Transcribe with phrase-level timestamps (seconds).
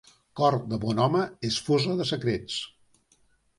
[0.39, 1.21] Cor de bon home
[1.51, 2.59] és fossa de secrets.